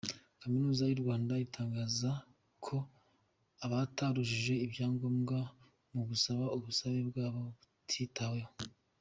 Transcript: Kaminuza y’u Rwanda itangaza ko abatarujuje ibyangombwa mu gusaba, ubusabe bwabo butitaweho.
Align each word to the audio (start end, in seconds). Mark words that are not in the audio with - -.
Kaminuza 0.41 0.83
y’u 0.85 1.01
Rwanda 1.03 1.33
itangaza 1.45 2.11
ko 2.65 2.75
abatarujuje 3.65 4.53
ibyangombwa 4.65 5.37
mu 5.93 6.01
gusaba, 6.09 6.43
ubusabe 6.57 6.99
bwabo 7.09 7.39
butitaweho. 7.47 8.51